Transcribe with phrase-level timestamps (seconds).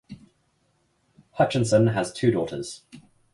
[1.33, 2.81] Hutchison has two daughters.